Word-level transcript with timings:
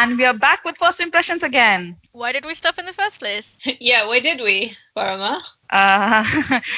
And 0.00 0.16
we 0.16 0.24
are 0.24 0.32
back 0.32 0.64
with 0.64 0.78
first 0.78 0.98
impressions 0.98 1.42
again. 1.42 1.94
Why 2.12 2.32
did 2.32 2.46
we 2.46 2.54
stop 2.54 2.78
in 2.78 2.86
the 2.86 2.92
first 2.94 3.18
place? 3.18 3.58
yeah, 3.80 4.06
why 4.06 4.20
did 4.20 4.40
we, 4.40 4.74
Porma? 4.96 5.42
Uh, 5.68 6.24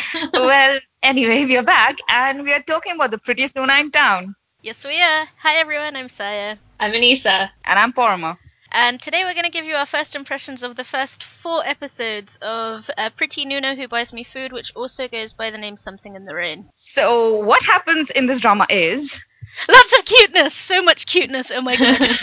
well, 0.33 0.81
anyway, 1.05 1.45
we 1.45 1.57
are 1.57 1.63
back 1.63 1.99
and 2.09 2.43
we 2.43 2.53
are 2.53 2.63
talking 2.63 2.97
about 2.97 3.13
the 3.13 3.19
prettiest 3.19 3.55
Luna 3.55 3.79
in 3.79 3.93
town. 3.93 4.35
Yes, 4.63 4.85
we 4.85 5.01
are. 5.01 5.29
Hi, 5.39 5.61
everyone. 5.61 5.95
I'm 5.95 6.09
Saya. 6.09 6.57
I'm 6.81 6.95
Anissa. 6.95 7.51
And 7.65 7.79
I'm 7.79 7.93
Porma. 7.93 8.39
And 8.73 9.01
today 9.01 9.23
we're 9.23 9.35
going 9.35 9.45
to 9.45 9.53
give 9.53 9.67
you 9.67 9.77
our 9.77 9.87
first 9.87 10.17
impressions 10.17 10.65
of 10.65 10.75
the 10.75 10.83
first 10.83 11.23
four 11.23 11.65
episodes 11.65 12.41
of 12.43 12.91
uh, 12.99 13.11
Pretty 13.17 13.47
Nuna 13.47 13.77
Who 13.77 13.87
Buys 13.87 14.13
Me 14.13 14.25
Food, 14.25 14.53
which 14.53 14.75
also 14.75 15.07
goes 15.07 15.33
by 15.33 15.53
the 15.53 15.59
name 15.59 15.77
Something 15.77 16.17
in 16.17 16.25
the 16.25 16.35
Rain. 16.35 16.71
So, 16.75 17.37
what 17.45 17.63
happens 17.63 18.11
in 18.11 18.27
this 18.27 18.41
drama 18.41 18.67
is. 18.69 19.21
Lots 19.69 19.97
of 19.97 20.05
cuteness! 20.07 20.55
So 20.55 20.83
much 20.83 21.07
cuteness, 21.07 21.53
oh 21.55 21.61
my 21.61 21.77
god. 21.77 22.19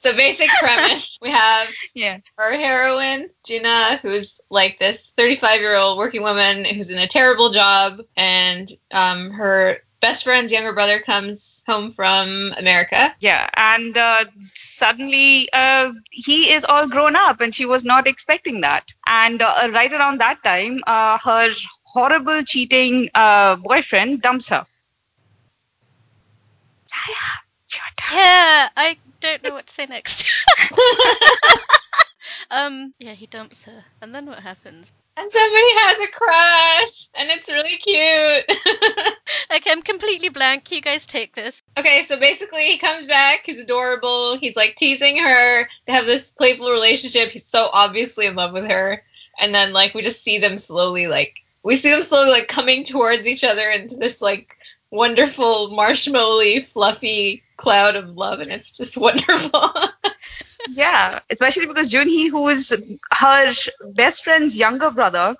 So, 0.00 0.16
basic 0.16 0.48
premise 0.58 1.18
we 1.22 1.30
have 1.30 1.68
yeah. 1.94 2.18
our 2.38 2.52
heroine, 2.52 3.28
Gina, 3.44 3.98
who's 3.98 4.40
like 4.48 4.78
this 4.78 5.12
35 5.14 5.60
year 5.60 5.76
old 5.76 5.98
working 5.98 6.22
woman 6.22 6.64
who's 6.64 6.88
in 6.88 6.96
a 6.96 7.06
terrible 7.06 7.50
job, 7.50 8.00
and 8.16 8.72
um, 8.92 9.30
her 9.30 9.78
best 10.00 10.24
friend's 10.24 10.50
younger 10.50 10.72
brother 10.72 11.00
comes 11.00 11.62
home 11.68 11.92
from 11.92 12.54
America. 12.56 13.14
Yeah, 13.20 13.50
and 13.54 13.98
uh, 13.98 14.24
suddenly 14.54 15.52
uh, 15.52 15.92
he 16.10 16.50
is 16.50 16.64
all 16.64 16.88
grown 16.88 17.14
up, 17.14 17.42
and 17.42 17.54
she 17.54 17.66
was 17.66 17.84
not 17.84 18.06
expecting 18.06 18.62
that. 18.62 18.84
And 19.06 19.42
uh, 19.42 19.68
right 19.70 19.92
around 19.92 20.22
that 20.22 20.42
time, 20.42 20.80
uh, 20.86 21.18
her 21.18 21.50
horrible 21.82 22.42
cheating 22.44 23.10
uh, 23.14 23.56
boyfriend 23.56 24.22
dumps 24.22 24.48
her. 24.48 24.66
Yeah, 28.12 28.68
I 28.76 28.96
don't 29.40 29.50
know 29.50 29.56
what 29.56 29.66
to 29.66 29.74
say 29.74 29.86
next. 29.86 30.26
um, 32.50 32.94
yeah, 32.98 33.12
he 33.12 33.26
dumps 33.26 33.64
her, 33.64 33.84
and 34.00 34.14
then 34.14 34.26
what 34.26 34.40
happens? 34.40 34.92
And 35.16 35.30
somebody 35.30 35.74
has 35.76 36.00
a 36.00 36.06
crush, 36.06 37.08
and 37.14 37.30
it's 37.30 37.50
really 37.50 37.76
cute. 37.76 39.14
okay, 39.56 39.70
I'm 39.70 39.82
completely 39.82 40.28
blank. 40.28 40.70
You 40.70 40.80
guys 40.80 41.06
take 41.06 41.34
this. 41.34 41.62
Okay, 41.78 42.04
so 42.04 42.18
basically, 42.18 42.64
he 42.64 42.78
comes 42.78 43.06
back. 43.06 43.40
He's 43.44 43.58
adorable. 43.58 44.36
He's 44.36 44.56
like 44.56 44.76
teasing 44.76 45.18
her. 45.18 45.68
They 45.86 45.92
have 45.92 46.06
this 46.06 46.30
playful 46.30 46.70
relationship. 46.70 47.30
He's 47.30 47.46
so 47.46 47.68
obviously 47.72 48.26
in 48.26 48.34
love 48.34 48.52
with 48.52 48.70
her. 48.70 49.02
And 49.38 49.54
then, 49.54 49.72
like, 49.72 49.94
we 49.94 50.02
just 50.02 50.22
see 50.22 50.38
them 50.38 50.58
slowly, 50.58 51.06
like, 51.06 51.34
we 51.62 51.76
see 51.76 51.90
them 51.90 52.02
slowly, 52.02 52.30
like, 52.30 52.48
coming 52.48 52.84
towards 52.84 53.26
each 53.26 53.44
other 53.44 53.68
into 53.70 53.96
this, 53.96 54.20
like, 54.20 54.56
wonderful, 54.90 55.70
marshmallowy, 55.70 56.66
fluffy 56.68 57.42
cloud 57.60 57.96
of 57.96 58.16
love. 58.16 58.40
And 58.40 58.50
it's 58.50 58.72
just 58.72 58.96
wonderful. 59.06 59.72
yeah, 60.68 61.20
especially 61.30 61.66
because 61.66 61.92
Junhee, 61.92 62.30
who 62.30 62.48
is 62.48 62.74
her 63.12 63.52
best 63.94 64.24
friend's 64.24 64.56
younger 64.56 64.90
brother, 64.90 65.36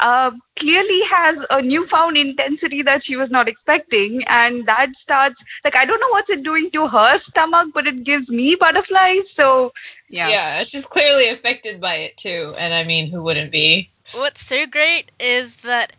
uh, 0.00 0.30
clearly 0.56 1.02
has 1.02 1.44
a 1.50 1.60
newfound 1.60 2.16
intensity 2.16 2.82
that 2.82 3.02
she 3.02 3.16
was 3.16 3.30
not 3.30 3.48
expecting, 3.48 4.22
and 4.26 4.66
that 4.66 4.94
starts 4.94 5.44
like 5.64 5.74
I 5.74 5.84
don't 5.84 6.00
know 6.00 6.10
what's 6.10 6.30
it 6.30 6.42
doing 6.42 6.70
to 6.72 6.86
her 6.86 7.18
stomach, 7.18 7.70
but 7.74 7.86
it 7.86 8.04
gives 8.04 8.30
me 8.30 8.54
butterflies. 8.54 9.30
So 9.30 9.72
yeah, 10.08 10.28
yeah, 10.28 10.62
she's 10.62 10.86
clearly 10.86 11.28
affected 11.30 11.80
by 11.80 11.96
it 11.96 12.16
too, 12.16 12.54
and 12.56 12.72
I 12.72 12.84
mean, 12.84 13.10
who 13.10 13.22
wouldn't 13.22 13.50
be? 13.50 13.90
What's 14.12 14.46
so 14.46 14.66
great 14.66 15.10
is 15.18 15.56
that 15.56 15.92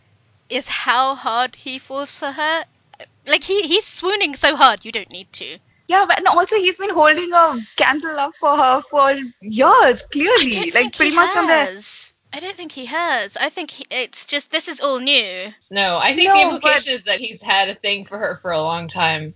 is 0.50 0.68
how 0.68 1.16
hard 1.16 1.56
he 1.56 1.78
falls 1.78 2.18
for 2.18 2.32
her. 2.32 2.64
Like 3.30 3.44
he 3.44 3.62
he's 3.62 3.86
swooning 3.86 4.36
so 4.36 4.56
hard, 4.56 4.84
you 4.84 4.92
don't 4.92 5.12
need 5.12 5.32
to. 5.34 5.60
Yeah, 5.88 6.06
but 6.08 6.26
also 6.28 6.58
he's 6.58 6.78
been 6.78 6.92
holding 6.92 7.34
a 7.34 7.60
candle 7.76 8.20
up 8.20 8.34
for 8.40 8.56
her 8.56 8.82
for 8.82 9.18
years, 9.42 10.04
clearly. 10.04 10.72
like 10.72 10.96
pretty 10.96 11.16
much 11.16 11.34
has. 11.34 11.38
on 11.38 11.48
the. 11.48 12.38
I 12.38 12.40
don't 12.40 12.56
think 12.56 12.72
he 12.72 12.86
has. 12.86 13.36
I 13.38 13.50
think 13.50 13.72
he, 13.72 13.86
it's 13.90 14.26
just 14.26 14.52
this 14.52 14.68
is 14.68 14.80
all 14.80 15.00
new. 15.00 15.52
No, 15.72 15.98
I 15.98 16.14
think 16.14 16.30
no, 16.30 16.36
the 16.36 16.42
implication 16.42 16.94
but... 16.94 16.94
is 16.94 17.04
that 17.06 17.20
he's 17.20 17.42
had 17.42 17.70
a 17.70 17.76
thing 17.76 18.06
for 18.06 18.20
her 18.20 18.38
for 18.42 18.52
a 18.52 18.62
long 18.62 18.88
time. 18.88 19.34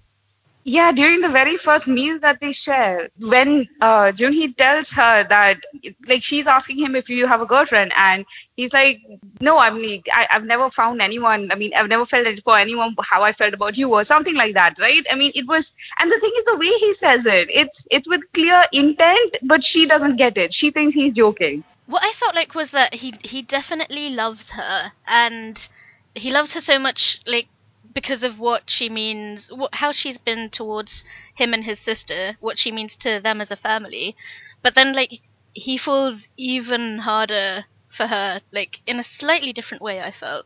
Yeah, 0.65 0.93
during 0.93 1.19
the 1.19 1.27
very 1.27 1.57
first 1.57 1.89
meal 1.89 2.19
that 2.19 2.39
they 2.39 2.53
share, 2.53 3.09
when 3.19 3.67
uh, 3.81 4.13
Junhee 4.13 4.55
tells 4.55 4.91
her 4.91 5.25
that, 5.27 5.59
like, 6.07 6.23
she's 6.23 6.47
asking 6.47 6.79
him 6.79 6.95
if 6.95 7.09
you 7.09 7.27
have 7.27 7.41
a 7.41 7.45
girlfriend, 7.45 7.91
and 7.97 8.25
he's 8.55 8.71
like, 8.71 9.01
"No, 9.41 9.57
I 9.57 9.71
mean, 9.71 10.03
I, 10.13 10.25
have 10.29 10.45
never 10.45 10.69
found 10.69 11.01
anyone. 11.01 11.51
I 11.51 11.55
mean, 11.55 11.73
I've 11.75 11.89
never 11.89 12.05
felt 12.05 12.27
it 12.27 12.41
for 12.45 12.57
anyone 12.57 12.95
how 13.01 13.23
I 13.23 13.33
felt 13.33 13.53
about 13.53 13.77
you, 13.77 13.93
or 13.93 14.05
something 14.05 14.35
like 14.35 14.53
that, 14.53 14.79
right? 14.79 15.05
I 15.09 15.15
mean, 15.15 15.33
it 15.35 15.45
was, 15.47 15.73
and 15.99 16.09
the 16.09 16.19
thing 16.21 16.31
is, 16.37 16.45
the 16.45 16.55
way 16.55 16.71
he 16.85 16.93
says 16.93 17.25
it, 17.25 17.49
it's 17.49 17.85
it's 17.91 18.07
with 18.07 18.21
clear 18.33 18.63
intent, 18.71 19.37
but 19.43 19.65
she 19.65 19.85
doesn't 19.85 20.15
get 20.15 20.37
it. 20.37 20.53
She 20.53 20.71
thinks 20.71 20.95
he's 20.95 21.13
joking. 21.13 21.65
What 21.87 22.03
I 22.05 22.13
felt 22.13 22.35
like 22.35 22.55
was 22.55 22.71
that 22.71 22.93
he 22.93 23.13
he 23.21 23.41
definitely 23.41 24.11
loves 24.11 24.51
her, 24.51 24.93
and 25.07 25.67
he 26.15 26.31
loves 26.31 26.53
her 26.53 26.61
so 26.61 26.79
much, 26.79 27.19
like 27.27 27.47
because 27.93 28.23
of 28.23 28.39
what 28.39 28.69
she 28.69 28.89
means, 28.89 29.51
how 29.73 29.91
she's 29.91 30.17
been 30.17 30.49
towards 30.49 31.05
him 31.35 31.53
and 31.53 31.63
his 31.63 31.79
sister, 31.79 32.37
what 32.39 32.57
she 32.57 32.71
means 32.71 32.95
to 32.97 33.19
them 33.19 33.41
as 33.41 33.51
a 33.51 33.55
family. 33.55 34.15
But 34.61 34.75
then, 34.75 34.93
like, 34.93 35.21
he 35.53 35.77
falls 35.77 36.27
even 36.37 36.99
harder 36.99 37.65
for 37.87 38.07
her, 38.07 38.41
like, 38.51 38.81
in 38.87 38.99
a 38.99 39.03
slightly 39.03 39.53
different 39.53 39.83
way, 39.83 40.01
I 40.01 40.11
felt. 40.11 40.45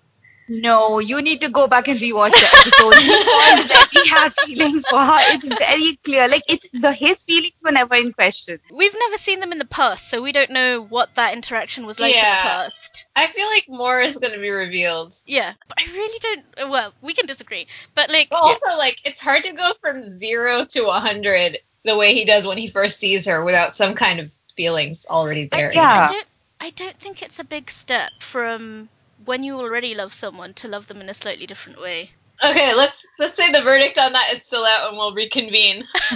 No, 0.50 1.00
you 1.00 1.22
need 1.22 1.42
to 1.42 1.50
go 1.50 1.68
back 1.68 1.88
and 1.88 2.00
rewatch 2.00 2.32
the 2.32 2.48
episode. 2.48 2.96
he, 2.96 4.02
he 4.02 4.10
has 4.10 4.34
feelings 4.46 4.86
for 4.88 5.00
her. 5.00 5.18
It's 5.34 5.48
very 5.48 5.98
clear. 6.04 6.28
Like 6.28 6.44
it's 6.48 6.68
the 6.74 6.92
his 6.94 7.24
feelings 7.24 7.62
were 7.64 7.72
never 7.72 7.96
in 7.96 8.14
question. 8.14 8.60
We've 8.74 8.96
never 8.98 9.18
seen 9.18 9.40
them 9.40 9.52
in 9.52 9.58
the 9.58 9.66
past, 9.66 10.10
so 10.10 10.22
we 10.22 10.32
don't 10.32 10.52
know 10.52 10.86
what 10.88 11.16
that 11.16 11.34
interaction 11.34 11.86
was 11.86 12.00
like 12.00 12.14
yeah. 12.14 12.20
in 12.20 12.44
the 12.44 12.50
past. 12.50 13.08
I 13.16 13.28
feel 13.28 13.48
like 13.48 13.66
more 13.68 14.00
is 14.00 14.18
going 14.18 14.34
to 14.34 14.40
be 14.40 14.50
revealed. 14.50 15.18
Yeah, 15.26 15.54
but 15.68 15.78
I 15.80 15.92
really 15.92 16.20
don't. 16.20 16.70
Well, 16.70 16.94
we 17.02 17.14
can 17.14 17.26
disagree, 17.26 17.68
but 17.94 18.10
like. 18.10 18.30
But 18.30 18.38
also, 18.38 18.72
yeah. 18.72 18.76
like, 18.76 19.02
it's 19.06 19.22
hard 19.22 19.44
to 19.44 19.52
go 19.52 19.74
from 19.82 20.18
zero 20.18 20.66
to 20.66 20.88
a 20.88 21.00
hundred 21.00 21.60
the 21.84 21.98
way 21.98 22.14
he 22.14 22.26
does 22.26 22.46
when 22.46 22.58
he 22.58 22.68
first 22.68 23.00
sees 23.00 23.26
her 23.26 23.44
without 23.44 23.76
some 23.76 23.96
kind 23.96 24.20
of 24.20 24.32
feelings 24.56 25.06
already 25.10 25.48
there. 25.48 25.70
I, 25.70 25.74
yeah. 25.74 26.08
I 26.10 26.14
don't, 26.14 26.28
I 26.60 26.70
don't 26.72 27.00
think 27.00 27.22
it's 27.22 27.40
a 27.40 27.44
big 27.44 27.70
step 27.70 28.12
from 28.20 28.90
when 29.26 29.44
you 29.44 29.60
already 29.60 29.96
love 29.96 30.14
someone 30.14 30.54
to 30.56 30.68
love 30.68 30.88
them 30.88 31.02
in 31.02 31.10
a 31.10 31.14
slightly 31.14 31.46
different 31.46 31.82
way. 31.82 32.12
Okay, 32.44 32.74
let's 32.76 33.04
let's 33.18 33.36
say 33.36 33.52
the 33.52 33.62
verdict 33.62 33.98
on 33.98 34.14
that 34.14 34.32
is 34.34 34.44
still 34.44 34.64
out, 34.64 34.90
and 34.90 34.98
we'll 34.98 35.14
reconvene 35.14 35.84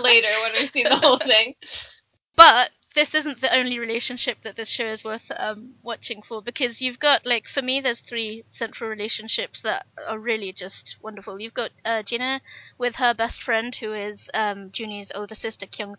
later 0.00 0.28
when 0.42 0.52
we've 0.58 0.70
seen 0.70 0.88
the 0.88 0.96
whole 0.96 1.16
thing. 1.16 1.54
But 2.34 2.70
this 2.96 3.14
isn't 3.14 3.42
the 3.42 3.54
only 3.54 3.78
relationship 3.78 4.38
that 4.42 4.56
this 4.56 4.70
show 4.70 4.86
is 4.86 5.04
worth 5.04 5.30
um, 5.36 5.74
watching 5.82 6.22
for 6.22 6.40
because 6.40 6.80
you've 6.80 6.98
got 6.98 7.26
like 7.26 7.46
for 7.46 7.60
me 7.60 7.78
there's 7.78 8.00
three 8.00 8.42
central 8.48 8.88
relationships 8.88 9.60
that 9.60 9.84
are 10.08 10.18
really 10.18 10.50
just 10.50 10.96
wonderful. 11.02 11.38
You've 11.38 11.52
got 11.52 11.72
uh, 11.84 12.02
Gina 12.02 12.40
with 12.78 12.96
her 12.96 13.12
best 13.12 13.42
friend 13.42 13.74
who 13.74 13.92
is 13.92 14.30
um, 14.32 14.70
Junhee's 14.70 15.12
older 15.14 15.34
sister 15.34 15.66
Kyung 15.66 15.94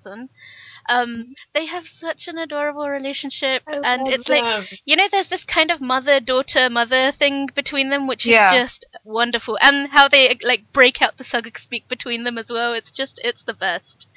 Um, 0.89 1.35
they 1.53 1.67
have 1.67 1.87
such 1.87 2.27
an 2.27 2.39
adorable 2.39 2.89
relationship, 2.89 3.61
I 3.67 3.79
and 3.83 4.07
it's 4.07 4.27
them. 4.27 4.43
like 4.43 4.81
you 4.85 4.95
know, 4.95 5.07
there's 5.11 5.27
this 5.27 5.45
kind 5.45 5.69
of 5.69 5.79
mother-daughter 5.79 6.71
mother 6.71 7.11
thing 7.11 7.47
between 7.53 7.89
them, 7.91 8.07
which 8.07 8.25
is 8.25 8.31
yeah. 8.31 8.57
just 8.57 8.85
wonderful, 9.03 9.59
and 9.61 9.89
how 9.89 10.07
they 10.07 10.35
like 10.41 10.73
break 10.73 11.03
out 11.03 11.17
the 11.17 11.23
Suguk 11.23 11.59
speak 11.59 11.87
between 11.87 12.23
them 12.23 12.39
as 12.39 12.49
well. 12.49 12.73
It's 12.73 12.91
just 12.91 13.21
it's 13.23 13.43
the 13.43 13.53
best. 13.53 14.07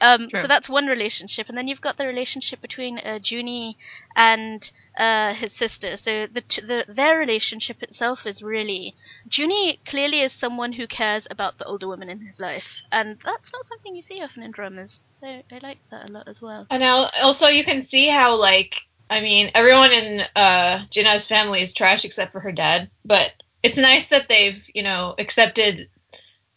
Um, 0.00 0.28
so 0.30 0.46
that's 0.46 0.68
one 0.68 0.86
relationship, 0.86 1.48
and 1.48 1.58
then 1.58 1.68
you've 1.68 1.80
got 1.80 1.98
the 1.98 2.06
relationship 2.06 2.60
between 2.60 2.98
uh, 2.98 3.18
Junhee 3.20 3.74
and 4.16 4.70
uh, 4.96 5.34
his 5.34 5.52
sister. 5.52 5.96
So 5.96 6.26
the, 6.26 6.40
t- 6.40 6.62
the 6.62 6.84
their 6.88 7.18
relationship 7.18 7.82
itself 7.82 8.26
is 8.26 8.42
really 8.42 8.96
Junie 9.30 9.78
clearly 9.84 10.20
is 10.20 10.32
someone 10.32 10.72
who 10.72 10.86
cares 10.86 11.26
about 11.30 11.58
the 11.58 11.66
older 11.66 11.86
women 11.86 12.08
in 12.08 12.20
his 12.20 12.40
life, 12.40 12.80
and 12.90 13.18
that's 13.24 13.52
not 13.52 13.64
something 13.64 13.94
you 13.94 14.02
see 14.02 14.22
often 14.22 14.42
in 14.42 14.50
dramas. 14.50 15.00
So 15.20 15.26
I 15.26 15.58
like 15.62 15.78
that 15.90 16.08
a 16.08 16.12
lot 16.12 16.28
as 16.28 16.40
well. 16.40 16.66
And 16.70 16.80
now 16.80 17.10
also 17.22 17.48
you 17.48 17.64
can 17.64 17.82
see 17.82 18.08
how 18.08 18.36
like 18.36 18.80
I 19.10 19.20
mean 19.20 19.50
everyone 19.54 19.92
in 19.92 20.22
uh, 20.34 20.86
Gina's 20.90 21.26
family 21.26 21.60
is 21.60 21.74
trash 21.74 22.04
except 22.04 22.32
for 22.32 22.40
her 22.40 22.52
dad, 22.52 22.90
but 23.04 23.34
it's 23.62 23.78
nice 23.78 24.08
that 24.08 24.28
they've 24.30 24.64
you 24.74 24.82
know 24.82 25.14
accepted 25.18 25.88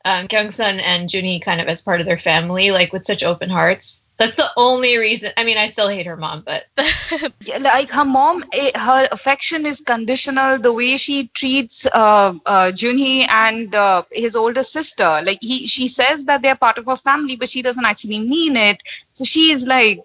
um, 0.05 0.27
Kyung-sun 0.27 0.79
and 0.79 1.09
Junhee 1.09 1.41
kind 1.41 1.61
of 1.61 1.67
as 1.67 1.81
part 1.81 2.01
of 2.01 2.05
their 2.05 2.17
family, 2.17 2.71
like 2.71 2.93
with 2.93 3.05
such 3.05 3.23
open 3.23 3.49
hearts. 3.49 4.01
That's 4.17 4.35
the 4.37 4.51
only 4.57 4.97
reason. 4.97 5.31
I 5.37 5.43
mean, 5.43 5.57
I 5.57 5.67
still 5.67 5.89
hate 5.89 6.05
her 6.05 6.15
mom, 6.15 6.45
but 6.45 6.65
like 7.59 7.91
her 7.91 8.05
mom, 8.05 8.45
it, 8.53 8.77
her 8.77 9.07
affection 9.11 9.65
is 9.65 9.79
conditional. 9.79 10.59
The 10.59 10.71
way 10.71 10.97
she 10.97 11.29
treats 11.29 11.87
uh, 11.87 12.33
uh, 12.45 12.71
Junhee 12.71 13.27
and 13.27 13.73
uh, 13.73 14.03
his 14.11 14.35
older 14.35 14.61
sister, 14.61 15.21
like 15.23 15.39
he, 15.41 15.65
she 15.67 15.87
says 15.87 16.25
that 16.25 16.43
they're 16.43 16.55
part 16.55 16.77
of 16.77 16.85
her 16.85 16.95
family, 16.95 17.35
but 17.37 17.49
she 17.49 17.63
doesn't 17.63 17.85
actually 17.85 18.19
mean 18.19 18.55
it. 18.55 18.81
So 19.13 19.23
she 19.23 19.51
is 19.51 19.65
like 19.65 20.01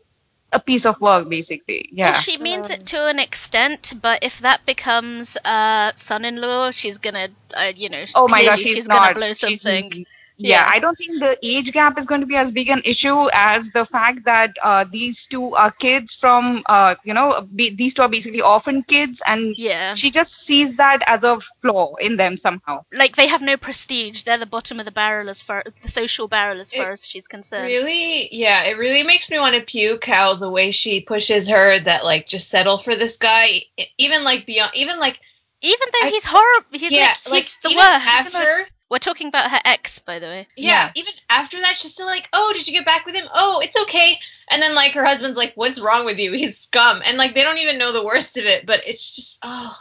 a 0.53 0.61
piece 0.61 0.87
of 0.87 1.01
work 1.01 1.29
basically. 1.29 1.89
Yeah. 1.93 2.13
Well, 2.13 2.21
she 2.21 2.39
means 2.39 2.71
it 2.71 2.87
to 2.87 3.07
an 3.07 3.19
extent 3.19 3.95
but 4.01 4.25
if 4.25 4.39
that 4.41 4.65
becomes 4.65 5.37
uh 5.45 5.93
son-in-law 5.95 6.71
she's 6.71 6.99
gonna 6.99 7.29
uh, 7.55 7.73
you 7.77 7.89
know 7.89 8.05
oh 8.15 8.29
my 8.29 8.45
gosh 8.45 8.61
she's, 8.61 8.77
she's 8.77 8.89
not, 8.89 9.09
gonna 9.09 9.15
blow 9.15 9.33
something. 9.33 9.91
she's, 9.91 10.07
Yeah, 10.41 10.61
Yeah. 10.61 10.69
I 10.71 10.79
don't 10.79 10.97
think 10.97 11.19
the 11.19 11.37
age 11.43 11.73
gap 11.73 11.99
is 11.99 12.07
going 12.07 12.21
to 12.21 12.27
be 12.27 12.37
as 12.37 12.51
big 12.53 12.69
an 12.69 12.83
issue 12.85 13.29
as 13.33 13.71
the 13.71 13.85
fact 13.85 14.25
that 14.25 14.57
uh, 14.63 14.85
these 14.91 15.27
two 15.27 15.55
are 15.57 15.71
kids 15.73 16.15
from, 16.15 16.63
uh, 16.67 16.95
you 17.05 17.13
know, 17.13 17.47
be, 17.55 17.71
these 17.75 17.93
two 17.95 18.03
are 18.03 18.09
basically 18.09 18.41
orphan 18.41 18.83
kids, 18.85 19.21
and 19.27 19.55
Yeah. 19.59 19.95
she 19.95 20.11
just 20.13 20.33
sees 20.35 20.77
that 20.77 21.03
as 21.07 21.25
a 21.25 21.41
flaw 21.61 21.97
in 21.97 22.17
them 22.17 22.37
somehow. 22.37 22.85
Like 22.93 23.17
they 23.17 23.27
have 23.27 23.43
no 23.43 23.57
prestige. 23.57 24.23
They're 24.23 24.39
the 24.39 24.47
bottom 24.47 24.79
of 24.79 24.85
the 24.85 24.93
barrel 24.93 25.29
as 25.29 25.43
far 25.43 25.65
the 25.83 25.89
social 25.89 26.29
barrel 26.29 26.61
as 26.61 26.73
It 26.73 26.77
far 26.79 26.93
as 26.93 27.07
she's 27.07 27.27
concerned. 27.27 27.67
Really, 27.67 28.29
yeah, 28.35 28.65
it 28.65 28.79
really 28.79 29.03
makes 29.03 29.31
me 29.31 29.39
want 29.41 29.57
to 29.57 29.61
puke 29.63 30.05
how 30.05 30.35
the 30.35 30.49
way 30.51 30.71
she 30.71 31.01
pushes 31.01 31.49
her 31.49 31.79
that 31.81 32.05
like 32.05 32.29
just 32.29 32.49
settle 32.49 32.79
for 32.79 32.95
this 32.95 33.17
guy, 33.17 33.63
even 33.99 34.23
like 34.23 34.47
beyond, 34.47 34.71
even 34.75 35.01
like 35.01 35.19
Even 35.63 35.89
though 35.93 36.07
I- 36.07 36.11
he's 36.11 36.25
horrible, 36.25 36.69
he's 36.79 36.93
yeah, 36.93 37.15
like 37.29 37.43
he's 37.45 37.59
the 37.65 37.71
even 37.71 37.79
worst. 37.81 38.07
after. 38.07 38.69
We're 38.91 38.99
talking 38.99 39.29
about 39.29 39.51
her 39.51 39.61
ex, 39.65 39.99
by 39.99 40.19
the 40.19 40.27
way. 40.27 40.49
Yeah, 40.57 40.89
Yeah. 40.89 40.93
even 40.95 41.13
after 41.31 41.61
that, 41.61 41.77
she's 41.77 41.93
still 41.93 42.07
like, 42.07 42.29
"Oh, 42.33 42.53
did 42.55 42.67
you 42.67 42.73
get 42.73 42.87
back 42.87 43.07
with 43.07 43.15
him? 43.15 43.29
Oh, 43.33 43.61
it's 43.61 43.77
okay." 43.83 44.19
And 44.51 44.63
then 44.63 44.75
like 44.75 44.93
her 44.93 45.05
husband's 45.05 45.37
like, 45.37 45.53
"What's 45.55 45.79
wrong 45.81 46.05
with 46.05 46.19
you? 46.19 46.33
He's 46.33 46.59
scum." 46.59 47.03
And 47.05 47.19
like 47.19 47.35
they 47.35 47.43
don't 47.43 47.59
even 47.59 47.79
know 47.79 47.93
the 47.93 48.05
worst 48.05 48.37
of 48.39 48.45
it, 48.45 48.67
but 48.67 48.83
it's 48.87 49.15
just 49.17 49.39
oh, 49.43 49.77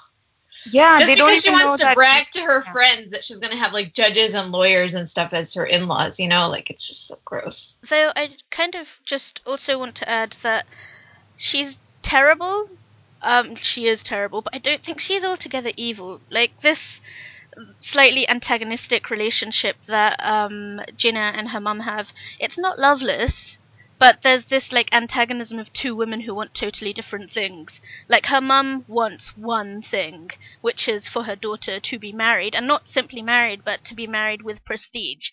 Yeah, 0.65 1.00
just 1.00 1.07
they 1.07 1.15
don't 1.15 1.33
because 1.33 1.42
she 1.42 1.50
even 1.50 1.57
know 1.57 1.65
wants 1.65 1.77
to 1.77 1.88
brag 1.88 2.27
to 2.33 2.42
her 2.42 2.62
Yeah. 2.63 2.71
friends 2.71 3.12
that 3.12 3.24
she's 3.25 3.39
gonna 3.39 3.56
have 3.57 3.74
like 3.74 3.94
judges 3.94 4.33
and 4.36 4.51
lawyers 4.51 4.94
and 4.94 5.09
stuff 5.09 5.33
as 5.33 5.54
her 5.56 5.65
in-laws, 5.65 6.19
you 6.19 6.27
know, 6.27 6.50
like 6.50 6.69
it's 6.69 6.88
just 6.88 7.07
so 7.07 7.19
gross. 7.25 7.77
Though 7.89 8.12
I 8.15 8.38
kind 8.51 8.75
of 8.75 9.00
just 9.04 9.42
also 9.44 9.80
want 9.80 9.95
to 9.95 10.07
add 10.07 10.33
that 10.44 10.68
she's 11.38 11.80
terrible. 12.04 12.69
Um, 13.21 13.56
she 13.56 13.88
is 13.88 14.04
terrible, 14.04 14.42
but 14.42 14.56
I 14.56 14.59
don't 14.59 14.81
think 14.83 15.00
she's 15.00 15.24
altogether 15.25 15.71
evil. 15.77 16.21
Like 16.30 16.59
this 16.62 17.01
slightly 17.80 18.27
antagonistic 18.30 19.09
relationship 19.09 19.77
that 19.88 20.19
um 20.24 20.81
Jinna 20.95 21.33
and 21.36 21.50
her 21.50 21.59
mum 21.59 21.81
have. 21.81 22.13
It's 22.39 22.57
not 22.57 22.80
loveless, 22.80 23.59
but 24.00 24.21
there's 24.21 24.45
this 24.45 24.71
like 24.71 24.94
antagonism 24.94 25.57
of 25.59 25.74
two 25.74 25.95
women 25.95 26.21
who 26.21 26.36
want 26.36 26.54
totally 26.54 26.94
different 26.94 27.31
things. 27.31 27.81
Like 28.07 28.27
her 28.27 28.42
mum 28.42 28.86
wants 28.88 29.36
one 29.36 29.81
thing, 29.81 30.31
which 30.62 30.88
is 30.88 31.07
for 31.07 31.24
her 31.24 31.36
daughter 31.36 31.80
to 31.80 32.00
be 32.00 32.12
married, 32.12 32.56
and 32.56 32.68
not 32.68 32.88
simply 32.88 33.21
married, 33.21 33.63
but 33.65 33.83
to 33.86 33.95
be 33.95 34.06
married 34.07 34.44
with 34.44 34.65
prestige. 34.65 35.31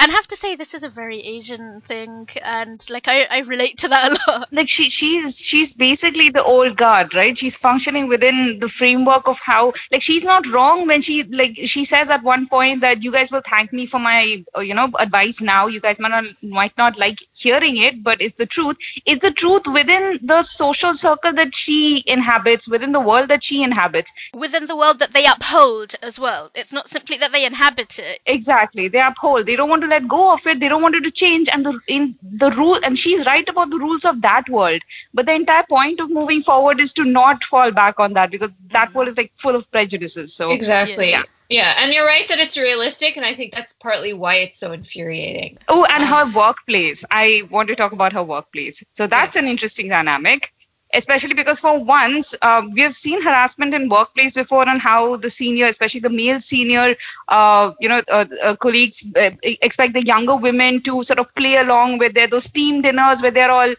And 0.00 0.10
have 0.10 0.26
to 0.28 0.36
say, 0.36 0.56
this 0.56 0.74
is 0.74 0.82
a 0.82 0.88
very 0.88 1.20
Asian 1.20 1.80
thing, 1.82 2.28
and 2.42 2.84
like 2.90 3.06
I, 3.08 3.24
I 3.24 3.38
relate 3.40 3.78
to 3.78 3.88
that 3.88 4.12
a 4.12 4.30
lot. 4.30 4.48
like 4.52 4.68
she 4.68 4.88
she's 4.90 5.38
she's 5.38 5.72
basically 5.72 6.30
the 6.30 6.42
old 6.42 6.76
guard 6.76 7.14
right 7.14 7.36
she's 7.36 7.56
functioning 7.56 8.08
within 8.08 8.58
the 8.60 8.68
framework 8.68 9.28
of 9.28 9.38
how 9.40 9.72
like 9.92 10.02
she's 10.02 10.24
not 10.24 10.46
wrong 10.48 10.86
when 10.86 11.02
she 11.02 11.22
like 11.24 11.58
she 11.64 11.84
says 11.84 12.10
at 12.10 12.22
one 12.22 12.48
point 12.48 12.80
that 12.80 13.02
you 13.02 13.12
guys 13.12 13.30
will 13.30 13.42
thank 13.46 13.72
me 13.72 13.86
for 13.86 13.98
my 13.98 14.42
uh, 14.56 14.60
you 14.60 14.74
know 14.74 14.90
advice 14.98 15.40
now 15.40 15.66
you 15.66 15.80
guys 15.80 16.00
might 16.00 16.08
not 16.10 16.24
might 16.42 16.76
not 16.78 16.98
like 16.98 17.18
hearing 17.34 17.76
it 17.76 18.02
but 18.02 18.20
it's 18.20 18.36
the 18.36 18.46
truth 18.46 18.76
it's 19.06 19.22
the 19.22 19.30
truth 19.30 19.66
within 19.66 20.18
the 20.22 20.42
social 20.42 20.94
circle 20.94 21.32
that 21.32 21.54
she 21.54 22.02
inhabits 22.06 22.66
within 22.68 22.92
the 22.92 23.00
world 23.00 23.28
that 23.28 23.44
she 23.44 23.62
inhabits 23.62 24.12
Within 24.34 24.66
the 24.66 24.76
world 24.76 24.98
that 25.00 25.12
they 25.12 25.26
uphold 25.26 25.94
as 26.02 26.18
well. 26.18 26.50
It's 26.54 26.72
not 26.72 26.88
simply 26.88 27.16
that 27.18 27.32
they 27.32 27.44
inhabit 27.44 27.98
it. 27.98 28.20
exactly 28.26 28.88
they 28.88 29.00
uphold 29.00 29.46
they 29.46 29.56
don't 29.56 29.68
want 29.68 29.82
to 29.82 29.88
let 29.90 30.08
go 30.08 30.32
of 30.32 30.46
it. 30.46 30.60
They 30.60 30.68
don't 30.68 30.82
want 30.82 30.94
it 30.94 31.02
to 31.04 31.10
change. 31.10 31.48
And 31.52 31.66
the 31.66 31.78
in 31.86 32.16
the 32.22 32.50
rule 32.50 32.78
and 32.82 32.98
she's 32.98 33.26
right 33.26 33.48
about 33.48 33.70
the 33.70 33.78
rules 33.78 34.04
of 34.04 34.22
that 34.22 34.48
world. 34.48 34.80
But 35.12 35.26
the 35.26 35.34
entire 35.34 35.64
point 35.68 36.00
of 36.00 36.10
moving 36.10 36.42
forward 36.42 36.80
is 36.80 36.94
to 36.94 37.04
not 37.04 37.44
fall 37.44 37.70
back 37.72 38.00
on 38.00 38.14
that 38.14 38.30
because 38.30 38.50
that 38.78 38.94
world 38.94 39.08
is 39.08 39.16
like 39.16 39.32
full 39.36 39.54
of 39.56 39.70
prejudices. 39.70 40.34
So 40.34 40.50
Exactly. 40.50 41.10
Yeah. 41.10 41.24
Yeah. 41.48 41.74
and 41.78 41.92
you're 41.92 42.06
right 42.06 42.28
that 42.28 42.38
it's 42.38 42.56
realistic, 42.56 43.16
and 43.16 43.26
I 43.26 43.34
think 43.34 43.52
that's 43.52 43.72
partly 43.72 44.12
why 44.12 44.36
it's 44.36 44.58
so 44.60 44.70
infuriating. 44.72 45.58
oh 45.68 45.84
and 45.84 46.04
Um, 46.04 46.08
her 46.08 46.38
workplace. 46.38 47.04
I 47.10 47.42
want 47.50 47.68
to 47.68 47.76
talk 47.76 47.92
about 47.92 48.12
her 48.12 48.22
workplace. 48.22 48.82
So 48.92 49.06
that's 49.08 49.36
an 49.36 49.46
interesting 49.46 49.88
dynamic 49.88 50.52
especially 50.94 51.34
because 51.34 51.58
for 51.58 51.78
once 51.78 52.34
uh, 52.42 52.62
we 52.72 52.80
have 52.80 52.94
seen 52.94 53.22
harassment 53.22 53.74
in 53.74 53.88
workplace 53.88 54.34
before 54.34 54.68
and 54.68 54.80
how 54.80 55.16
the 55.16 55.30
senior 55.30 55.66
especially 55.66 56.00
the 56.00 56.10
male 56.10 56.40
senior 56.40 56.96
uh, 57.28 57.72
you 57.80 57.88
know 57.88 58.02
uh, 58.08 58.24
uh, 58.42 58.56
colleagues 58.56 59.06
uh, 59.16 59.30
expect 59.42 59.92
the 59.94 60.04
younger 60.04 60.36
women 60.36 60.82
to 60.82 61.02
sort 61.02 61.18
of 61.18 61.32
play 61.34 61.56
along 61.56 61.98
with 61.98 62.14
their 62.14 62.26
those 62.26 62.48
team 62.50 62.82
dinners 62.82 63.22
where 63.22 63.30
they're 63.30 63.50
all 63.50 63.74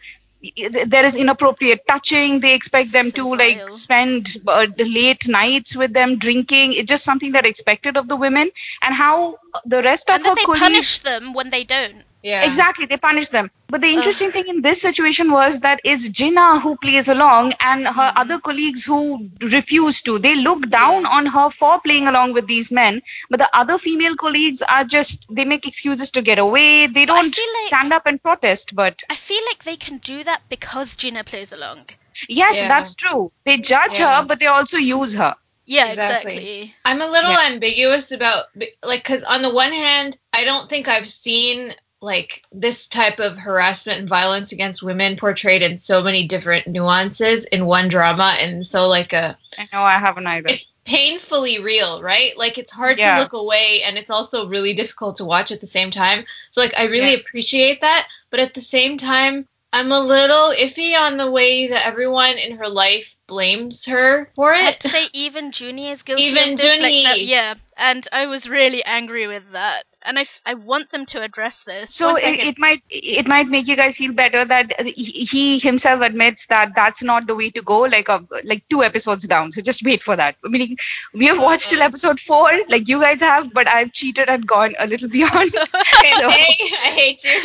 there 0.86 1.04
is 1.04 1.14
inappropriate 1.14 1.86
touching. 1.86 2.40
They 2.40 2.54
expect 2.54 2.92
them 2.92 3.10
So 3.10 3.16
to 3.16 3.34
like 3.36 3.70
spend 3.70 4.36
uh, 4.46 4.66
late 4.76 5.28
nights 5.28 5.76
with 5.76 5.92
them 5.92 6.18
drinking. 6.18 6.72
It's 6.74 6.88
just 6.88 7.04
something 7.04 7.32
that 7.32 7.46
expected 7.46 7.96
of 7.96 8.08
the 8.08 8.16
women. 8.16 8.50
And 8.82 8.94
how 8.94 9.38
the 9.64 9.82
rest 9.82 10.10
of 10.10 10.16
And 10.16 10.24
then 10.24 10.30
her 10.30 10.36
they 10.36 10.44
colleagues 10.44 10.60
punish 10.60 10.98
them 11.02 11.32
when 11.32 11.50
they 11.50 11.64
don't. 11.64 12.04
Yeah. 12.22 12.44
Exactly, 12.44 12.86
they 12.86 12.96
punish 12.98 13.28
them. 13.30 13.50
But 13.68 13.80
the 13.80 13.88
interesting 13.88 14.28
Ugh. 14.28 14.32
thing 14.34 14.48
in 14.48 14.62
this 14.62 14.80
situation 14.80 15.30
was 15.32 15.60
that 15.60 15.80
it's 15.84 16.08
Jinnah 16.08 16.60
who 16.62 16.76
plays 16.76 17.08
along 17.08 17.54
and 17.60 17.86
her 17.86 18.10
Mhm. 18.10 18.12
other 18.16 18.38
colleagues 18.38 18.84
who 18.84 19.28
refuse 19.40 20.02
to. 20.02 20.18
They 20.18 20.36
look 20.36 20.68
down 20.68 21.04
on 21.06 21.26
her 21.26 21.50
for 21.50 21.80
playing 21.80 22.06
along 22.06 22.34
with 22.34 22.46
these 22.46 22.70
men, 22.70 23.02
but 23.30 23.38
the 23.40 23.50
other 23.56 23.76
female 23.78 24.14
colleagues 24.16 24.62
are 24.62 24.84
just, 24.84 25.26
they 25.30 25.44
make 25.44 25.66
excuses 25.66 26.12
to 26.12 26.22
get 26.22 26.38
away. 26.38 26.86
They 26.86 27.06
don't 27.06 27.24
like- 27.36 27.62
stand 27.72 27.92
up 27.92 28.06
and 28.06 28.22
protest. 28.22 28.74
But 28.74 29.02
I 29.10 29.16
feel 29.16 29.42
like 29.46 29.64
they 29.64 29.76
can 29.76 29.98
do 29.98 30.22
that 30.24 30.42
because 30.48 30.94
Gina 30.96 31.24
plays 31.24 31.52
along. 31.52 31.86
yes, 32.28 32.56
Yeah. 32.56 32.68
that's 32.68 32.94
true. 32.94 33.32
They 33.44 33.56
judge 33.58 33.98
Yeah. 33.98 34.18
her, 34.20 34.22
but 34.26 34.38
they 34.38 34.46
also 34.46 34.76
use 34.78 35.14
her. 35.14 35.34
Yeah, 35.64 35.86
Exactly. 35.90 36.32
exactly. 36.36 36.74
I'm 36.84 37.00
a 37.02 37.06
little 37.06 37.30
Yeah. 37.30 37.46
ambiguous 37.46 38.10
about 38.12 38.46
like 38.82 39.02
because 39.04 39.22
on 39.22 39.42
the 39.42 39.50
one 39.54 39.72
hand, 39.72 40.18
I 40.32 40.44
don't 40.44 40.68
think 40.68 40.88
I've 40.88 41.08
seen 41.08 41.74
like 42.02 42.42
this 42.52 42.88
type 42.88 43.20
of 43.20 43.38
harassment 43.38 44.00
and 44.00 44.08
violence 44.08 44.50
against 44.52 44.82
women 44.82 45.16
portrayed 45.16 45.62
in 45.62 45.78
so 45.78 46.02
many 46.02 46.26
different 46.26 46.66
nuances 46.66 47.44
in 47.46 47.64
one 47.64 47.88
drama 47.88 48.36
and 48.40 48.66
so 48.66 48.88
like 48.88 49.12
a 49.12 49.38
I 49.56 49.68
know 49.72 49.82
I 49.82 49.98
haven't 49.98 50.26
either. 50.26 50.48
it's 50.48 50.72
painfully 50.84 51.60
real, 51.60 52.02
right? 52.02 52.36
Like 52.36 52.58
it's 52.58 52.72
hard 52.72 52.98
Yeah. 52.98 53.14
to 53.16 53.22
look 53.22 53.32
away 53.34 53.82
and 53.86 53.96
it's 53.96 54.10
also 54.10 54.48
really 54.48 54.74
difficult 54.74 55.16
to 55.16 55.24
watch 55.24 55.52
at 55.52 55.60
the 55.60 55.66
same 55.66 55.90
time. 55.90 56.24
So 56.50 56.60
like 56.60 56.78
I 56.78 56.84
really 56.84 57.12
Yeah. 57.12 57.18
appreciate 57.18 57.80
that, 57.82 58.08
but 58.30 58.40
at 58.40 58.54
the 58.54 58.62
same 58.62 58.98
time 58.98 59.46
I'm 59.72 59.92
a 59.92 60.00
little 60.00 60.50
iffy 60.50 60.98
on 61.00 61.16
the 61.16 61.30
way 61.30 61.68
that 61.68 61.86
everyone 61.86 62.36
in 62.36 62.58
her 62.58 62.68
life 62.68 63.14
blames 63.26 63.86
her 63.86 64.28
for 64.34 64.52
it. 64.52 64.56
I 64.58 64.62
have 64.62 64.74
it. 64.74 64.80
to 64.80 64.88
say, 64.90 65.04
even 65.14 65.50
Junie 65.54 65.90
is 65.90 66.02
guilty 66.02 66.24
Even 66.24 66.52
of 66.52 66.58
this. 66.58 66.80
Like 66.80 67.04
that, 67.04 67.20
yeah, 67.22 67.54
and 67.78 68.06
I 68.12 68.26
was 68.26 68.48
really 68.50 68.84
angry 68.84 69.28
with 69.28 69.44
that. 69.52 69.84
And 70.04 70.18
I, 70.18 70.22
f- 70.22 70.40
I 70.44 70.54
want 70.54 70.90
them 70.90 71.06
to 71.06 71.22
address 71.22 71.62
this. 71.64 71.94
So 71.94 72.16
it, 72.16 72.40
it 72.40 72.58
might 72.58 72.82
it 72.90 73.26
might 73.26 73.48
make 73.48 73.66
you 73.68 73.76
guys 73.76 73.96
feel 73.96 74.12
better 74.12 74.44
that 74.44 74.80
he, 74.80 75.24
he 75.24 75.58
himself 75.58 76.00
admits 76.02 76.46
that 76.46 76.72
that's 76.74 77.02
not 77.02 77.26
the 77.26 77.34
way 77.34 77.50
to 77.50 77.62
go. 77.62 77.80
Like 77.80 78.08
a 78.08 78.24
like 78.44 78.64
two 78.68 78.82
episodes 78.82 79.26
down. 79.26 79.52
So 79.52 79.60
just 79.62 79.84
wait 79.84 80.02
for 80.02 80.16
that. 80.16 80.36
I 80.44 80.48
mean, 80.48 80.76
we 81.14 81.26
have 81.26 81.38
watched 81.38 81.70
till 81.70 81.82
episode 81.82 82.18
four, 82.20 82.50
like 82.68 82.88
you 82.88 83.00
guys 83.00 83.20
have, 83.20 83.52
but 83.52 83.68
I've 83.68 83.92
cheated 83.92 84.28
and 84.28 84.46
gone 84.46 84.74
a 84.78 84.86
little 84.86 85.08
beyond. 85.18 85.54
Okay, 85.94 86.12
So- 86.18 86.30
hey, 86.30 86.76
I 86.82 86.90
hate 86.94 87.24
you. 87.24 87.40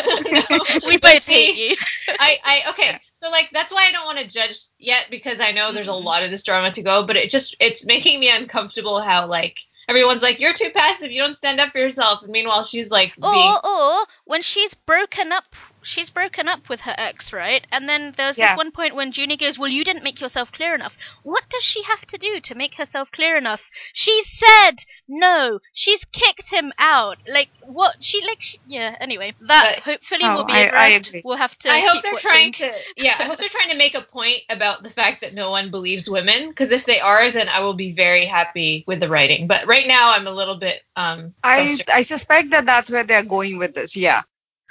No. 0.49 0.59
we 0.87 0.97
both 0.97 1.23
see, 1.23 1.53
hate 1.53 1.55
you. 1.55 1.75
I, 2.19 2.37
I 2.43 2.69
okay. 2.71 2.99
So 3.17 3.29
like 3.29 3.49
that's 3.51 3.71
why 3.73 3.85
I 3.87 3.91
don't 3.91 4.05
want 4.05 4.19
to 4.19 4.27
judge 4.27 4.57
yet 4.77 5.07
because 5.09 5.39
I 5.39 5.51
know 5.51 5.71
there's 5.71 5.89
a 5.89 5.91
Mhm. 5.91 6.03
lot 6.03 6.23
of 6.23 6.31
this 6.31 6.43
drama 6.43 6.71
to 6.71 6.81
go, 6.81 7.05
but 7.05 7.15
it 7.15 7.29
just 7.29 7.55
it's 7.59 7.85
making 7.85 8.19
me 8.19 8.29
uncomfortable 8.29 9.01
how 9.01 9.27
like 9.27 9.57
everyone's 9.87 10.21
like 10.21 10.39
you're 10.39 10.53
too 10.53 10.69
passive, 10.73 11.11
you 11.11 11.21
don't 11.21 11.37
stand 11.37 11.59
up 11.59 11.71
for 11.71 11.79
yourself, 11.79 12.23
and 12.23 12.31
meanwhile 12.31 12.63
she's 12.63 12.89
like 12.89 13.15
being 13.15 13.55
Or, 13.63 13.65
or 13.65 14.05
when 14.25 14.41
she's 14.41 14.73
broken 14.73 15.31
up, 15.31 15.55
she's 15.87 16.09
broken 16.09 16.47
up 16.47 16.69
with 16.69 16.81
her 16.81 16.93
ex, 16.97 17.31
right? 17.33 17.65
And 17.71 17.87
then 17.87 18.13
there's 18.17 18.37
Yeah. 18.37 18.49
this 18.53 18.57
one 18.57 18.71
point 18.71 18.95
when 18.95 19.11
Junie 19.11 19.37
goes, 19.37 19.57
"Well, 19.57 19.69
you 19.69 19.83
didn't 19.83 20.03
make 20.03 20.19
yourself 20.21 20.51
clear 20.51 20.75
enough." 20.75 20.97
What 21.23 21.43
does 21.49 21.63
she 21.63 21.81
have 21.83 22.05
to 22.07 22.17
do 22.17 22.39
to 22.41 22.55
make 22.55 22.75
herself 22.75 23.11
clear 23.11 23.37
enough? 23.37 23.69
She 23.93 24.21
said 24.23 24.83
no. 25.07 25.59
She's 25.73 26.03
kicked 26.05 26.49
him 26.51 26.73
out. 26.77 27.17
Like 27.27 27.49
what? 27.61 28.03
She 28.03 28.21
like 28.25 28.41
she, 28.41 28.59
yeah. 28.67 28.95
Anyway, 28.99 29.33
that 29.47 29.75
But- 29.75 29.83
hopefully 29.83 30.21
Oh, 30.23 30.35
will 30.35 30.45
be 30.45 30.53
I- 30.53 30.67
I 30.67 30.87
addressed. 30.89 31.15
we'll 31.23 31.37
have 31.37 31.57
to. 31.59 31.69
I 31.71 31.79
hope 31.79 31.93
keep 31.93 32.01
they're 32.03 32.11
watching. 32.13 32.29
trying 32.29 32.51
to 32.53 32.71
yeah, 32.97 33.15
I 33.19 33.23
hope 33.23 33.39
they're 33.39 33.49
trying 33.49 33.69
to 33.69 33.77
make 33.77 33.95
a 33.95 34.01
point 34.01 34.39
about 34.49 34.83
the 34.83 34.89
fact 34.89 35.21
that 35.21 35.33
no 35.33 35.51
one 35.51 35.71
believes 35.71 36.09
women 36.09 36.49
because 36.49 36.71
if 36.71 36.85
they 36.85 36.99
are 36.99 37.31
then 37.31 37.47
I 37.49 37.61
will 37.61 37.73
be 37.73 37.91
very 37.93 38.25
happy 38.25 38.83
with 38.87 38.99
the 38.99 39.09
writing. 39.09 39.47
But 39.47 39.65
right 39.67 39.87
now 39.87 40.11
I'm 40.11 40.27
a 40.27 40.31
little 40.31 40.57
bit 40.57 40.83
um 40.95 41.33
I 41.43 41.57
frustrated. 41.65 41.89
I 41.89 42.01
suspect 42.01 42.49
that 42.51 42.65
that's 42.65 42.89
where 42.89 43.03
they're 43.03 43.23
going 43.23 43.57
with 43.57 43.73
this. 43.75 43.95
Yeah. 43.95 44.23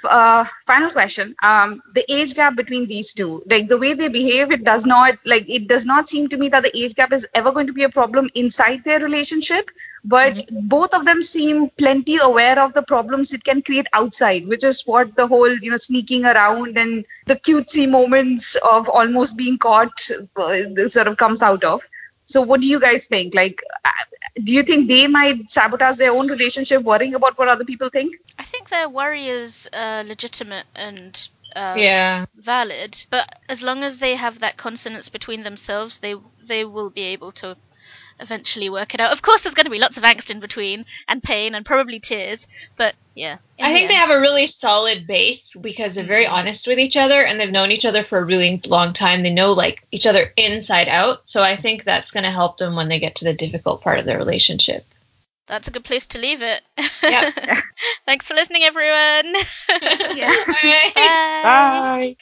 Uh, 0.03 0.45
final 0.67 0.91
question. 0.91 1.35
Um, 1.41 1.81
the 1.93 2.05
age 2.13 2.35
gap 2.35 2.55
between 2.55 2.87
these 2.87 3.13
two, 3.13 3.41
like 3.49 3.67
the 3.67 3.77
way 3.79 3.93
they 3.93 4.09
behave, 4.09 4.51
it 4.51 4.63
does 4.63 4.85
not 4.85 5.17
like 5.25 5.45
it 5.49 5.67
does 5.67 5.85
not 5.85 6.07
seem 6.07 6.27
to 6.29 6.37
me 6.37 6.49
that 6.49 6.61
the 6.63 6.77
age 6.77 6.93
gap 6.93 7.11
is 7.11 7.27
ever 7.33 7.51
going 7.51 7.65
to 7.67 7.73
be 7.73 7.83
a 7.83 7.89
problem 7.89 8.29
inside 8.35 8.83
their 8.83 8.99
relationship. 8.99 9.71
But 10.03 10.45
both 10.51 10.93
of 10.93 11.03
them 11.03 11.21
seem 11.23 11.69
plenty 11.79 12.17
aware 12.17 12.59
of 12.59 12.73
the 12.73 12.83
problems 12.83 13.33
it 13.33 13.43
can 13.43 13.63
create 13.63 13.87
outside, 13.91 14.47
which 14.47 14.63
is 14.63 14.85
what 14.85 15.15
the 15.15 15.27
whole 15.27 15.51
you 15.57 15.71
know 15.71 15.77
sneaking 15.77 16.25
around 16.25 16.77
and 16.77 17.03
the 17.25 17.35
cutesy 17.35 17.89
moments 17.89 18.55
of 18.57 18.87
almost 18.89 19.35
being 19.35 19.57
caught 19.57 20.09
uh, 20.37 20.87
sort 20.89 21.07
of 21.07 21.17
comes 21.17 21.41
out 21.41 21.63
of. 21.63 21.81
So, 22.25 22.41
what 22.41 22.61
do 22.61 22.67
you 22.67 22.79
guys 22.79 23.07
think? 23.07 23.33
Like, 23.33 23.61
uh, 23.83 23.89
do 24.43 24.53
you 24.53 24.63
think 24.63 24.87
they 24.87 25.07
might 25.07 25.49
sabotage 25.49 25.97
their 25.97 26.11
own 26.11 26.27
relationship, 26.27 26.83
worrying 26.83 27.15
about 27.15 27.37
what 27.37 27.47
other 27.47 27.65
people 27.65 27.89
think? 27.89 28.15
I 28.37 28.43
think 28.67 28.79
their 28.79 28.89
worry 28.89 29.27
is 29.27 29.69
uh, 29.73 30.03
legitimate 30.05 30.65
and 30.75 31.29
uh, 31.55 31.75
Yeah. 31.77 32.25
valid, 32.35 33.05
but 33.09 33.39
as 33.49 33.61
long 33.61 33.83
as 33.83 33.97
they 33.97 34.15
have 34.15 34.39
that 34.39 34.57
consonance 34.57 35.09
between 35.09 35.43
themselves, 35.43 35.99
they 35.99 36.15
they 36.45 36.65
will 36.65 36.89
be 36.89 37.03
able 37.03 37.31
to 37.33 37.55
eventually 38.19 38.69
work 38.69 38.93
it 38.93 38.99
out. 38.99 39.11
Of 39.11 39.21
course, 39.21 39.41
there's 39.41 39.53
going 39.55 39.65
to 39.65 39.71
be 39.71 39.79
lots 39.79 39.97
of 39.97 40.03
angst 40.03 40.31
in 40.31 40.39
between 40.39 40.85
and 41.07 41.23
pain 41.23 41.55
and 41.55 41.65
probably 41.65 41.99
tears, 41.99 42.47
but 42.75 42.95
yeah. 43.15 43.37
I 43.59 43.71
the 43.71 43.77
think 43.77 43.89
they 43.89 43.95
have 43.95 44.09
a 44.09 44.19
really 44.19 44.47
solid 44.47 45.07
base 45.07 45.55
because 45.55 45.95
they're 45.95 46.03
very 46.03 46.25
honest 46.25 46.67
with 46.67 46.79
each 46.79 46.97
other 46.97 47.23
and 47.23 47.39
they've 47.39 47.51
known 47.51 47.71
each 47.71 47.85
other 47.85 48.03
for 48.03 48.17
a 48.19 48.25
really 48.25 48.61
long 48.67 48.93
time. 48.93 49.23
They 49.23 49.33
know 49.33 49.53
like 49.53 49.85
each 49.91 50.05
other 50.05 50.33
inside 50.35 50.87
out. 50.87 51.21
So 51.25 51.43
I 51.43 51.55
think 51.55 51.83
that's 51.83 52.11
going 52.11 52.25
to 52.25 52.31
help 52.31 52.57
them 52.57 52.75
when 52.75 52.89
they 52.89 52.99
get 52.99 53.15
to 53.15 53.25
the 53.25 53.33
difficult 53.33 53.81
part 53.81 53.99
of 53.99 54.05
their 54.05 54.17
relationship. 54.17 54.85
That's 55.47 55.67
a 55.67 55.71
good 55.71 55.83
place 55.83 56.05
to 56.07 56.19
leave 56.19 56.41
it. 56.41 56.61
Yep. 57.01 57.33
Thanks 58.05 58.27
for 58.27 58.33
listening, 58.33 58.63
everyone. 58.63 59.35
Yeah. 60.09 60.31
All 60.31 60.53
right. 60.63 60.93
Bye. 61.43 61.81
Bye. 61.81 62.15